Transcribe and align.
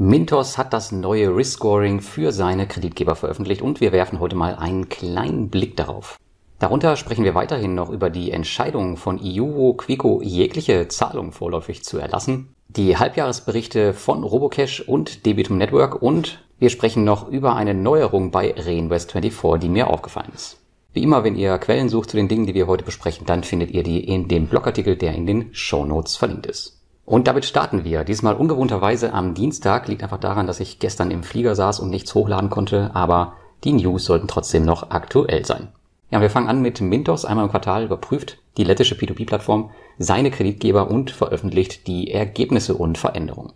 Mintos 0.00 0.58
hat 0.58 0.72
das 0.72 0.92
neue 0.92 1.34
Risk 1.34 1.54
Scoring 1.54 2.00
für 2.00 2.30
seine 2.30 2.68
Kreditgeber 2.68 3.16
veröffentlicht 3.16 3.62
und 3.62 3.80
wir 3.80 3.90
werfen 3.90 4.20
heute 4.20 4.36
mal 4.36 4.54
einen 4.54 4.88
kleinen 4.88 5.48
Blick 5.48 5.76
darauf. 5.76 6.18
Darunter 6.60 6.94
sprechen 6.94 7.24
wir 7.24 7.34
weiterhin 7.34 7.74
noch 7.74 7.90
über 7.90 8.08
die 8.08 8.30
Entscheidung 8.30 8.96
von 8.96 9.18
Iuvo 9.18 9.74
Quico 9.74 10.22
jegliche 10.22 10.86
Zahlung 10.86 11.32
vorläufig 11.32 11.82
zu 11.82 11.98
erlassen, 11.98 12.54
die 12.68 12.96
Halbjahresberichte 12.96 13.92
von 13.92 14.22
Robocash 14.22 14.82
und 14.82 15.26
Debitum 15.26 15.58
Network 15.58 16.00
und 16.00 16.44
wir 16.60 16.70
sprechen 16.70 17.02
noch 17.02 17.26
über 17.28 17.56
eine 17.56 17.74
Neuerung 17.74 18.30
bei 18.30 18.54
Reinvest24, 18.56 19.58
die 19.58 19.68
mir 19.68 19.90
aufgefallen 19.90 20.30
ist. 20.32 20.60
Wie 20.92 21.02
immer, 21.02 21.24
wenn 21.24 21.34
ihr 21.34 21.58
Quellen 21.58 21.88
sucht 21.88 22.10
zu 22.10 22.16
den 22.16 22.28
Dingen, 22.28 22.46
die 22.46 22.54
wir 22.54 22.68
heute 22.68 22.84
besprechen, 22.84 23.26
dann 23.26 23.42
findet 23.42 23.72
ihr 23.72 23.82
die 23.82 24.04
in 24.04 24.28
dem 24.28 24.46
Blogartikel, 24.46 24.94
der 24.94 25.16
in 25.16 25.26
den 25.26 25.52
Show 25.52 25.84
Notes 25.84 26.14
verlinkt 26.14 26.46
ist. 26.46 26.77
Und 27.08 27.26
damit 27.26 27.46
starten 27.46 27.84
wir. 27.84 28.04
Diesmal 28.04 28.36
ungewohnterweise 28.36 29.14
am 29.14 29.32
Dienstag. 29.32 29.88
Liegt 29.88 30.02
einfach 30.02 30.20
daran, 30.20 30.46
dass 30.46 30.60
ich 30.60 30.78
gestern 30.78 31.10
im 31.10 31.22
Flieger 31.22 31.54
saß 31.54 31.80
und 31.80 31.88
nichts 31.88 32.14
hochladen 32.14 32.50
konnte, 32.50 32.90
aber 32.92 33.32
die 33.64 33.72
News 33.72 34.04
sollten 34.04 34.28
trotzdem 34.28 34.66
noch 34.66 34.90
aktuell 34.90 35.46
sein. 35.46 35.68
Ja, 36.10 36.20
wir 36.20 36.28
fangen 36.28 36.48
an 36.48 36.60
mit 36.60 36.82
Mintos. 36.82 37.24
Einmal 37.24 37.46
im 37.46 37.50
Quartal 37.50 37.84
überprüft 37.84 38.36
die 38.58 38.64
lettische 38.64 38.94
P2P-Plattform 38.94 39.70
seine 39.96 40.30
Kreditgeber 40.30 40.90
und 40.90 41.10
veröffentlicht 41.10 41.86
die 41.86 42.12
Ergebnisse 42.12 42.74
und 42.74 42.98
Veränderungen. 42.98 43.54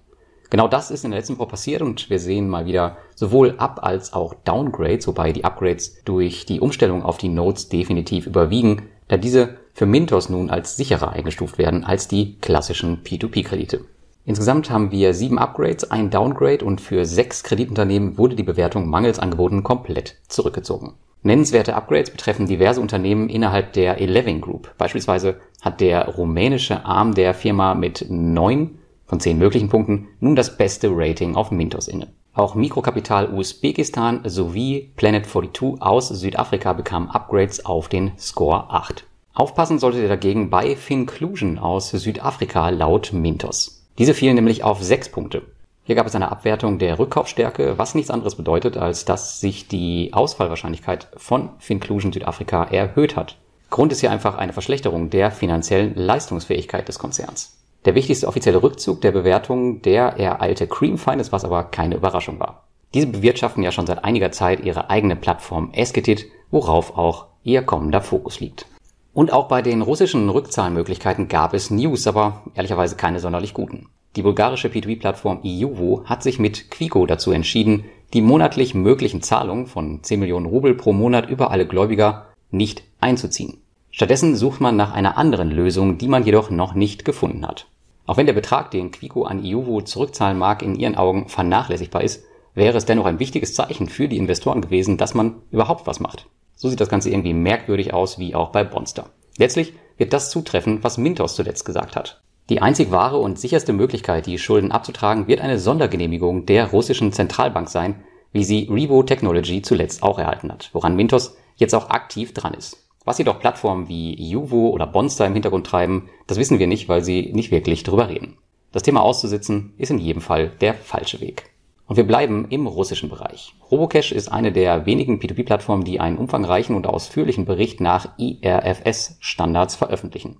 Genau 0.49 0.67
das 0.67 0.91
ist 0.91 1.05
in 1.05 1.11
der 1.11 1.21
letzten 1.21 1.37
Woche 1.37 1.49
passiert 1.49 1.83
und 1.83 2.09
wir 2.09 2.19
sehen 2.19 2.49
mal 2.49 2.65
wieder 2.65 2.97
sowohl 3.15 3.57
Up- 3.59 3.81
als 3.83 4.15
auch 4.15 4.33
Downgrades, 4.33 5.07
wobei 5.07 5.31
die 5.31 5.45
Upgrades 5.45 6.03
durch 6.05 6.47
die 6.47 6.61
Umstellung 6.61 7.03
auf 7.03 7.19
die 7.19 7.29
Nodes 7.29 7.69
definitiv 7.69 8.27
überwiegen, 8.27 8.89
da 9.09 9.19
diese 9.19 9.59
für 9.83 9.87
Mintos 9.87 10.29
nun 10.29 10.49
als 10.49 10.77
sicherer 10.77 11.11
eingestuft 11.11 11.59
werden 11.59 11.83
als 11.83 12.07
die 12.07 12.39
klassischen 12.39 13.03
P2P-Kredite. 13.03 13.81
Insgesamt 14.25 14.71
haben 14.71 14.93
wir 14.93 15.13
sieben 15.13 15.41
Upgrades, 15.41 15.91
ein 15.91 16.09
Downgrade 16.09 16.65
und 16.65 16.81
für 16.81 17.05
sechs 17.05 17.43
Kreditunternehmen 17.43 18.17
wurde 18.17 18.37
die 18.37 18.45
Bewertung 18.45 18.89
mangels 18.89 19.19
Angeboten 19.19 19.65
komplett 19.65 20.19
zurückgezogen. 20.29 20.93
Nennenswerte 21.25 21.75
Upgrades 21.75 22.13
betreffen 22.13 22.47
diverse 22.47 22.81
Unternehmen 22.81 23.29
innerhalb 23.29 23.73
der 23.73 24.01
Eleven 24.01 24.41
Group. 24.41 24.73
Beispielsweise 24.79 25.41
hat 25.61 25.81
der 25.81 26.11
rumänische 26.11 26.85
Arm 26.85 27.13
der 27.15 27.35
Firma 27.35 27.75
mit 27.75 28.07
neun 28.09 28.79
von 29.07 29.19
zehn 29.19 29.37
möglichen 29.37 29.69
Punkten 29.69 30.07
nun 30.21 30.37
das 30.37 30.57
beste 30.57 30.91
Rating 30.93 31.35
auf 31.35 31.51
Mintos 31.51 31.89
inne. 31.89 32.07
Auch 32.35 32.55
Mikrokapital 32.55 33.35
Usbekistan 33.35 34.21
sowie 34.23 34.93
Planet 34.95 35.27
42 35.27 35.83
aus 35.83 36.07
Südafrika 36.07 36.73
bekamen 36.73 37.11
Upgrades 37.11 37.67
auf 37.67 37.89
den 37.89 38.13
Score 38.17 38.71
8. 38.71 39.07
Aufpassen 39.35 39.79
solltet 39.79 40.03
ihr 40.03 40.09
dagegen 40.09 40.51
bei 40.51 40.77
Finclusion 40.77 41.59
aus 41.59 41.91
Südafrika 41.91 42.69
laut 42.69 43.15
Mintos. 43.15 43.87
Diese 43.97 44.13
fielen 44.13 44.35
nämlich 44.35 44.63
auf 44.63 44.83
sechs 44.83 45.09
Punkte. 45.09 45.43
Hier 45.85 45.97
gab 45.97 46.07
es 46.07 46.15
eine 46.15 46.31
Abwertung 46.31 46.79
der 46.79 46.99
Rückkaufstärke, 46.99 47.79
was 47.79 47.95
nichts 47.95 48.11
anderes 48.11 48.37
bedeutet, 48.37 48.77
als 48.77 49.07
dass 49.07 49.41
sich 49.41 49.69
die 49.69 50.11
Ausfallwahrscheinlichkeit 50.13 51.09
von 51.17 51.49
Finclusion 51.59 52.13
Südafrika 52.13 52.65
erhöht 52.65 53.17
hat. 53.17 53.39
Grund 53.71 53.91
ist 53.91 54.01
hier 54.01 54.11
einfach 54.11 54.37
eine 54.37 54.53
Verschlechterung 54.53 55.09
der 55.09 55.31
finanziellen 55.31 55.95
Leistungsfähigkeit 55.95 56.87
des 56.87 56.99
Konzerns. 56.99 57.57
Der 57.87 57.95
wichtigste 57.95 58.29
offizielle 58.29 58.63
Rückzug 58.63 59.01
der 59.01 59.13
Bewertung, 59.13 59.81
der 59.81 60.19
ereilte 60.19 60.67
Cream 60.67 60.99
Finance, 60.99 61.33
was 61.33 61.45
aber 61.45 61.65
keine 61.65 61.97
Überraschung 61.97 62.39
war. 62.39 62.69
Diese 62.93 63.07
bewirtschaften 63.07 63.63
ja 63.63 63.73
schon 63.73 63.87
seit 63.87 64.05
einiger 64.05 64.31
Zeit 64.31 64.61
ihre 64.61 64.91
eigene 64.91 65.17
Plattform 65.17 65.71
Esketit, 65.73 66.27
worauf 66.51 66.99
auch 66.99 67.27
ihr 67.43 67.63
kommender 67.63 68.03
Fokus 68.03 68.39
liegt. 68.39 68.67
Und 69.15 69.33
auch 69.33 69.49
bei 69.49 69.61
den 69.61 69.83
russischen 69.83 70.29
Rückzahlmöglichkeiten 70.31 71.29
gab 71.29 71.53
es 71.53 71.71
News, 71.71 72.07
aber 72.07 72.43
ehrlicherweise 72.55 72.97
keine 72.97 73.21
sonderlich 73.21 73.53
guten. 73.53 73.89
Die 74.17 74.23
bulgarische 74.23 74.69
P2P-Plattform 74.69 75.41
Iuvo 75.43 76.03
hat 76.05 76.23
sich 76.23 76.39
mit 76.39 76.71
Quico 76.71 77.07
dazu 77.07 77.31
entschieden, 77.31 77.85
die 78.13 78.23
monatlich 78.23 78.75
möglichen 78.75 79.23
Zahlungen 79.23 79.67
von 79.67 80.03
10 80.03 80.21
Millionen 80.21 80.47
Rubel 80.47 80.75
pro 80.75 80.93
Monat 80.93 81.29
über 81.29 81.51
alle 81.51 81.67
Gläubiger 81.67 82.27
nicht 82.51 82.85
einzuziehen. 83.01 83.59
Stattdessen 83.91 84.37
sucht 84.37 84.61
man 84.61 84.77
nach 84.77 84.93
einer 84.93 85.19
anderen 85.19 85.51
Lösung, 85.51 85.99
die 85.99 86.09
man 86.09 86.25
jedoch 86.25 86.51
noch 86.51 86.75
nicht 86.75 87.05
gefunden 87.05 87.47
hat. 87.47 87.67
Auch 88.07 88.17
wenn 88.17 88.27
der 88.27 88.33
Betrag, 88.33 88.71
den 88.71 88.91
Quico 88.91 89.25
an 89.25 89.45
Iuvo 89.45 89.83
zurückzahlen 89.83 90.39
mag, 90.39 90.63
in 90.63 90.75
ihren 90.75 90.97
Augen 90.97 91.29
vernachlässigbar 91.29 92.03
ist, 92.03 92.25
wäre 92.55 92.77
es 92.77 92.85
dennoch 92.85 93.07
ein 93.07 93.19
wichtiges 93.19 93.55
Zeichen 93.55 93.89
für 93.89 94.09
die 94.09 94.17
Investoren 94.19 94.61
gewesen, 94.61 94.97
dass 94.97 95.15
man 95.15 95.37
überhaupt 95.51 95.87
was 95.87 96.01
macht. 96.01 96.27
So 96.63 96.69
sieht 96.69 96.81
das 96.81 96.89
Ganze 96.89 97.11
irgendwie 97.11 97.35
merkwürdig 97.35 97.93
aus, 97.93 98.21
wie 98.21 98.37
auch 98.37 98.51
bei 98.51 98.63
Bonster. 98.63 99.11
Letztlich 99.37 99.73
wird 99.97 100.13
das 100.13 100.31
zutreffen, 100.31 100.85
was 100.85 100.97
Mintos 100.97 101.35
zuletzt 101.35 101.65
gesagt 101.65 101.97
hat. 101.97 102.23
Die 102.51 102.63
einzig 102.63 102.93
wahre 102.93 103.19
und 103.19 103.37
sicherste 103.37 103.73
Möglichkeit, 103.73 104.27
die 104.27 104.39
Schulden 104.39 104.71
abzutragen, 104.71 105.27
wird 105.27 105.41
eine 105.41 105.59
Sondergenehmigung 105.59 106.47
der 106.47 106.71
russischen 106.71 107.13
Zentralbank 107.13 107.69
sein, 107.69 108.05
wie 108.31 108.45
sie 108.45 108.69
Revo 108.71 109.03
Technology 109.03 109.61
zuletzt 109.63 110.05
auch 110.05 110.21
erhalten 110.21 110.53
hat, 110.53 110.71
woran 110.73 110.95
Mintos 110.95 111.37
jetzt 111.57 111.75
auch 111.75 111.91
aktiv 111.91 112.33
dran 112.33 112.55
ist. 112.55 112.89
Was 113.05 113.19
jedoch 113.19 113.41
Plattformen 113.41 113.89
wie 113.89 114.15
Juvo 114.15 114.69
oder 114.69 114.87
Bonster 114.87 115.27
im 115.27 115.33
Hintergrund 115.33 115.67
treiben, 115.67 116.11
das 116.29 116.39
wissen 116.39 116.61
wir 116.61 116.69
nicht, 116.69 116.89
weil 116.89 117.03
sie 117.03 117.33
nicht 117.33 117.51
wirklich 117.51 117.83
drüber 117.83 118.09
reden. 118.09 118.39
Das 118.71 118.85
Thema 118.85 119.03
auszusitzen 119.03 119.75
ist 119.79 119.91
in 119.91 119.99
jedem 119.99 120.23
Fall 120.23 120.53
der 120.61 120.75
falsche 120.75 121.21
Weg. 121.21 121.52
Und 121.93 121.97
wir 121.97 122.07
bleiben 122.07 122.47
im 122.49 122.67
russischen 122.67 123.11
Bereich. 123.11 123.53
Robocash 123.71 124.13
ist 124.13 124.33
eine 124.33 124.51
der 124.51 124.87
wenigen 124.87 125.19
P2P-Plattformen, 125.21 125.85
die 125.85 126.01
einen 126.01 126.17
umfangreichen 126.17 126.75
und 126.75 126.87
ausführlichen 126.87 127.45
Bericht 127.45 127.83
nach 127.83 128.17
IRFS-Standards 128.17 129.75
veröffentlichen. 129.75 130.39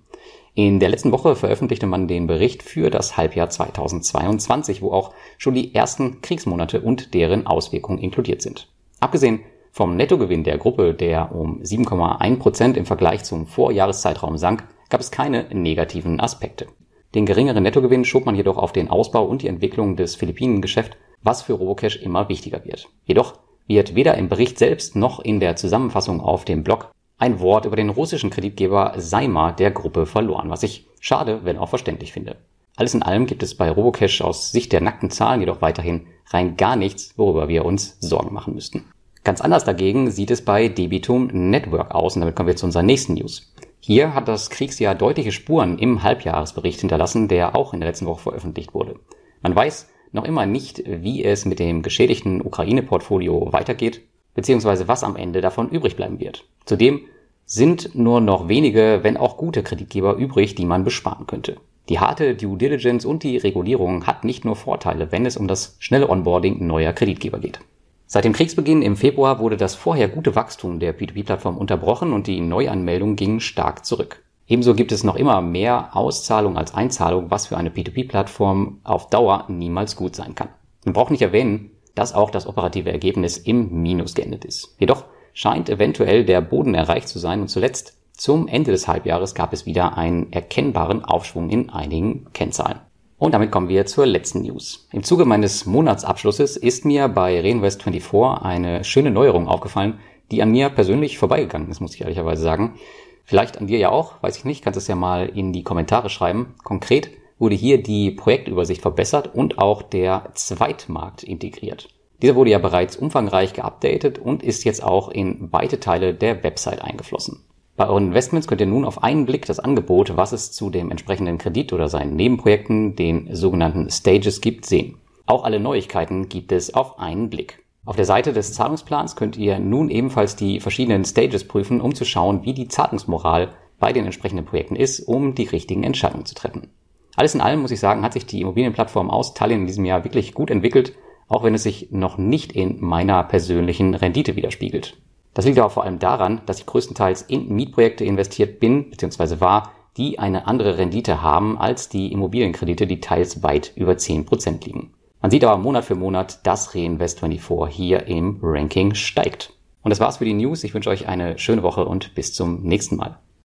In 0.55 0.79
der 0.79 0.89
letzten 0.89 1.11
Woche 1.11 1.35
veröffentlichte 1.35 1.85
man 1.85 2.07
den 2.07 2.25
Bericht 2.25 2.63
für 2.63 2.89
das 2.89 3.17
Halbjahr 3.17 3.51
2022, 3.51 4.81
wo 4.81 4.93
auch 4.93 5.13
schon 5.37 5.53
die 5.53 5.75
ersten 5.75 6.21
Kriegsmonate 6.21 6.81
und 6.81 7.13
deren 7.13 7.45
Auswirkungen 7.45 7.99
inkludiert 7.99 8.41
sind. 8.41 8.67
Abgesehen 8.99 9.41
vom 9.69 9.95
Nettogewinn 9.95 10.43
der 10.43 10.57
Gruppe, 10.57 10.95
der 10.95 11.35
um 11.35 11.61
7,1 11.61 12.39
Prozent 12.39 12.77
im 12.77 12.87
Vergleich 12.87 13.25
zum 13.25 13.45
Vorjahreszeitraum 13.45 14.39
sank, 14.39 14.63
gab 14.89 15.01
es 15.01 15.11
keine 15.11 15.45
negativen 15.53 16.19
Aspekte. 16.19 16.65
Den 17.13 17.27
geringeren 17.27 17.61
Nettogewinn 17.61 18.05
schob 18.05 18.25
man 18.25 18.33
jedoch 18.33 18.57
auf 18.57 18.73
den 18.73 18.89
Ausbau 18.89 19.25
und 19.25 19.43
die 19.43 19.47
Entwicklung 19.47 19.95
des 19.95 20.15
Philippinengeschäft 20.15 20.97
was 21.23 21.41
für 21.41 21.53
Robocash 21.53 21.97
immer 21.97 22.29
wichtiger 22.29 22.63
wird. 22.65 22.87
Jedoch 23.05 23.39
wird 23.67 23.95
weder 23.95 24.15
im 24.15 24.29
Bericht 24.29 24.59
selbst 24.59 24.95
noch 24.95 25.19
in 25.19 25.39
der 25.39 25.55
Zusammenfassung 25.55 26.21
auf 26.21 26.45
dem 26.45 26.63
Blog 26.63 26.91
ein 27.17 27.39
Wort 27.39 27.65
über 27.65 27.75
den 27.75 27.89
russischen 27.89 28.29
Kreditgeber 28.29 28.93
Saima 28.97 29.51
der 29.51 29.71
Gruppe 29.71 30.05
verloren, 30.05 30.49
was 30.49 30.63
ich 30.63 30.87
schade, 30.99 31.41
wenn 31.43 31.57
auch 31.57 31.69
verständlich 31.69 32.11
finde. 32.11 32.37
Alles 32.75 32.93
in 32.93 33.03
allem 33.03 33.27
gibt 33.27 33.43
es 33.43 33.55
bei 33.55 33.69
Robocash 33.69 34.21
aus 34.21 34.51
Sicht 34.51 34.73
der 34.73 34.81
nackten 34.81 35.11
Zahlen 35.11 35.39
jedoch 35.39 35.61
weiterhin 35.61 36.07
rein 36.27 36.57
gar 36.57 36.75
nichts, 36.75 37.13
worüber 37.17 37.47
wir 37.47 37.65
uns 37.65 37.97
Sorgen 37.99 38.33
machen 38.33 38.55
müssten. 38.55 38.85
Ganz 39.23 39.39
anders 39.39 39.63
dagegen 39.63 40.11
sieht 40.11 40.31
es 40.31 40.43
bei 40.43 40.67
Debitum 40.67 41.27
Network 41.27 41.95
aus 41.95 42.15
und 42.15 42.21
damit 42.21 42.35
kommen 42.35 42.47
wir 42.47 42.55
zu 42.55 42.65
unserer 42.65 42.83
nächsten 42.83 43.13
News. 43.13 43.53
Hier 43.79 44.13
hat 44.13 44.27
das 44.27 44.49
Kriegsjahr 44.49 44.95
deutliche 44.95 45.31
Spuren 45.31 45.77
im 45.77 46.03
Halbjahresbericht 46.03 46.81
hinterlassen, 46.81 47.27
der 47.27 47.55
auch 47.55 47.73
in 47.73 47.79
der 47.79 47.89
letzten 47.89 48.05
Woche 48.05 48.23
veröffentlicht 48.23 48.73
wurde. 48.73 48.95
Man 49.41 49.55
weiß, 49.55 49.87
noch 50.13 50.25
immer 50.25 50.45
nicht, 50.45 50.83
wie 50.85 51.23
es 51.23 51.45
mit 51.45 51.59
dem 51.59 51.81
geschädigten 51.81 52.41
Ukraine-Portfolio 52.41 53.51
weitergeht, 53.51 54.01
beziehungsweise 54.35 54.87
was 54.87 55.03
am 55.03 55.15
Ende 55.15 55.41
davon 55.41 55.69
übrig 55.69 55.95
bleiben 55.95 56.19
wird. 56.19 56.45
Zudem 56.65 57.01
sind 57.45 57.93
nur 57.95 58.21
noch 58.21 58.47
wenige, 58.47 58.99
wenn 59.01 59.17
auch 59.17 59.37
gute 59.37 59.63
Kreditgeber 59.63 60.15
übrig, 60.15 60.55
die 60.55 60.65
man 60.65 60.83
besparen 60.83 61.27
könnte. 61.27 61.57
Die 61.89 61.99
harte 61.99 62.35
Due 62.35 62.57
Diligence 62.57 63.05
und 63.05 63.23
die 63.23 63.37
Regulierung 63.37 64.07
hat 64.07 64.23
nicht 64.23 64.45
nur 64.45 64.55
Vorteile, 64.55 65.11
wenn 65.11 65.25
es 65.25 65.35
um 65.35 65.49
das 65.49 65.75
schnelle 65.79 66.09
Onboarding 66.09 66.65
neuer 66.65 66.93
Kreditgeber 66.93 67.39
geht. 67.39 67.59
Seit 68.05 68.23
dem 68.23 68.33
Kriegsbeginn 68.33 68.81
im 68.81 68.95
Februar 68.95 69.39
wurde 69.39 69.57
das 69.57 69.75
vorher 69.75 70.07
gute 70.07 70.35
Wachstum 70.35 70.79
der 70.79 70.97
P2P-Plattform 70.97 71.57
unterbrochen 71.57 72.13
und 72.13 72.27
die 72.27 72.39
Neuanmeldungen 72.39 73.15
gingen 73.15 73.39
stark 73.39 73.85
zurück. 73.85 74.23
Ebenso 74.53 74.75
gibt 74.75 74.91
es 74.91 75.03
noch 75.03 75.15
immer 75.15 75.41
mehr 75.41 75.97
Auszahlung 75.97 76.59
als 76.59 76.75
Einzahlung, 76.75 77.31
was 77.31 77.47
für 77.47 77.57
eine 77.57 77.71
P2P-Plattform 77.71 78.81
auf 78.83 79.09
Dauer 79.09 79.45
niemals 79.47 79.95
gut 79.95 80.15
sein 80.15 80.35
kann. 80.35 80.49
Man 80.85 80.93
braucht 80.93 81.09
nicht 81.09 81.23
erwähnen, 81.23 81.71
dass 81.95 82.13
auch 82.13 82.29
das 82.29 82.45
operative 82.45 82.91
Ergebnis 82.91 83.39
im 83.39 83.81
Minus 83.81 84.13
geendet 84.13 84.45
ist. 84.45 84.75
Jedoch 84.77 85.05
scheint 85.33 85.71
eventuell 85.71 86.23
der 86.23 86.41
Boden 86.41 86.75
erreicht 86.75 87.07
zu 87.07 87.17
sein 87.17 87.41
und 87.41 87.47
zuletzt 87.47 87.97
zum 88.11 88.47
Ende 88.47 88.69
des 88.69 88.87
Halbjahres 88.87 89.33
gab 89.33 89.53
es 89.53 89.65
wieder 89.65 89.97
einen 89.97 90.31
erkennbaren 90.31 91.03
Aufschwung 91.03 91.49
in 91.49 91.71
einigen 91.71 92.27
Kennzahlen. 92.33 92.77
Und 93.17 93.33
damit 93.33 93.49
kommen 93.49 93.69
wir 93.69 93.87
zur 93.87 94.05
letzten 94.05 94.43
News. 94.43 94.87
Im 94.91 95.01
Zuge 95.01 95.25
meines 95.25 95.65
Monatsabschlusses 95.65 96.57
ist 96.57 96.85
mir 96.85 97.07
bei 97.07 97.41
Reinvest24 97.41 98.43
eine 98.43 98.83
schöne 98.83 99.09
Neuerung 99.09 99.47
aufgefallen, 99.47 99.97
die 100.29 100.43
an 100.43 100.51
mir 100.51 100.69
persönlich 100.69 101.17
vorbeigegangen 101.17 101.71
ist, 101.71 101.79
muss 101.79 101.95
ich 101.95 102.01
ehrlicherweise 102.01 102.43
sagen. 102.43 102.75
Vielleicht 103.23 103.57
an 103.57 103.67
dir 103.67 103.77
ja 103.77 103.89
auch, 103.89 104.21
weiß 104.21 104.37
ich 104.37 104.45
nicht, 104.45 104.63
kannst 104.63 104.77
es 104.77 104.87
ja 104.87 104.95
mal 104.95 105.27
in 105.27 105.53
die 105.53 105.63
Kommentare 105.63 106.09
schreiben. 106.09 106.55
Konkret 106.63 107.09
wurde 107.39 107.55
hier 107.55 107.81
die 107.81 108.11
Projektübersicht 108.11 108.81
verbessert 108.81 109.33
und 109.33 109.57
auch 109.57 109.81
der 109.81 110.29
Zweitmarkt 110.33 111.23
integriert. 111.23 111.89
Dieser 112.21 112.35
wurde 112.35 112.51
ja 112.51 112.59
bereits 112.59 112.95
umfangreich 112.95 113.53
geupdatet 113.53 114.19
und 114.19 114.43
ist 114.43 114.63
jetzt 114.63 114.83
auch 114.83 115.09
in 115.09 115.51
weite 115.51 115.79
Teile 115.79 116.13
der 116.13 116.43
Website 116.43 116.81
eingeflossen. 116.81 117.43
Bei 117.75 117.87
euren 117.87 118.07
Investments 118.07 118.47
könnt 118.47 118.61
ihr 118.61 118.67
nun 118.67 118.85
auf 118.85 119.01
einen 119.01 119.25
Blick 119.25 119.45
das 119.45 119.59
Angebot, 119.59 120.15
was 120.15 120.31
es 120.31 120.51
zu 120.51 120.69
dem 120.69 120.91
entsprechenden 120.91 121.39
Kredit 121.39 121.73
oder 121.73 121.89
seinen 121.89 122.15
Nebenprojekten, 122.15 122.95
den 122.95 123.35
sogenannten 123.35 123.89
Stages 123.89 124.41
gibt, 124.41 124.65
sehen. 124.65 124.97
Auch 125.25 125.43
alle 125.43 125.59
Neuigkeiten 125.59 126.29
gibt 126.29 126.51
es 126.51 126.73
auf 126.73 126.99
einen 126.99 127.29
Blick. 127.29 127.62
Auf 127.85 127.97
der 127.97 128.05
Seite 128.05 128.31
des 128.31 128.53
Zahlungsplans 128.53 129.17
könnt 129.17 129.37
ihr 129.37 129.59
nun 129.59 129.89
ebenfalls 129.89 130.37
die 130.37 130.61
verschiedenen 130.61 131.03
Stages 131.03 131.45
prüfen, 131.45 131.81
um 131.81 131.93
zu 131.93 132.05
schauen, 132.05 132.43
wie 132.43 132.53
die 132.53 132.69
Zahlungsmoral 132.69 133.49
bei 133.77 133.91
den 133.91 134.05
entsprechenden 134.05 134.45
Projekten 134.45 134.77
ist, 134.77 135.01
um 135.01 135.35
die 135.35 135.43
richtigen 135.43 135.83
Entscheidungen 135.83 136.25
zu 136.25 136.33
treffen. 136.33 136.69
Alles 137.17 137.35
in 137.35 137.41
allem 137.41 137.59
muss 137.59 137.71
ich 137.71 137.81
sagen, 137.81 138.01
hat 138.01 138.13
sich 138.13 138.25
die 138.25 138.39
Immobilienplattform 138.39 139.09
aus 139.09 139.33
Tallinn 139.33 139.61
in 139.61 139.67
diesem 139.67 139.83
Jahr 139.83 140.05
wirklich 140.05 140.33
gut 140.33 140.49
entwickelt, 140.49 140.93
auch 141.27 141.43
wenn 141.43 141.53
es 141.53 141.63
sich 141.63 141.89
noch 141.91 142.17
nicht 142.17 142.53
in 142.53 142.77
meiner 142.79 143.21
persönlichen 143.23 143.95
Rendite 143.95 144.37
widerspiegelt. 144.37 144.97
Das 145.33 145.45
liegt 145.45 145.59
aber 145.59 145.69
vor 145.69 145.83
allem 145.83 145.99
daran, 145.99 146.41
dass 146.45 146.59
ich 146.59 146.65
größtenteils 146.65 147.23
in 147.23 147.53
Mietprojekte 147.53 148.05
investiert 148.05 148.61
bin 148.61 148.91
bzw. 148.91 149.41
war, 149.41 149.73
die 149.97 150.19
eine 150.19 150.47
andere 150.47 150.77
Rendite 150.77 151.21
haben 151.21 151.57
als 151.57 151.89
die 151.89 152.13
Immobilienkredite, 152.13 152.87
die 152.87 153.01
teils 153.01 153.43
weit 153.43 153.73
über 153.75 153.93
10% 153.93 154.65
liegen. 154.65 154.93
Man 155.23 155.31
sieht 155.31 155.45
aber 155.45 155.57
Monat 155.57 155.85
für 155.85 155.95
Monat, 155.95 156.45
dass 156.45 156.71
Reinvest24 156.75 157.69
hier 157.69 158.07
im 158.07 158.39
Ranking 158.41 158.93
steigt. 158.93 159.53
Und 159.81 159.89
das 159.89 160.01
war's 160.01 160.17
für 160.17 160.25
die 160.25 160.33
News. 160.33 160.65
Ich 160.65 160.73
wünsche 160.73 160.89
euch 160.89 161.07
eine 161.07 161.39
schöne 161.39 161.63
Woche 161.63 161.85
und 161.85 162.13
bis 162.13 162.33
zum 162.33 162.61
nächsten 162.63 162.97
Mal. 162.97 163.19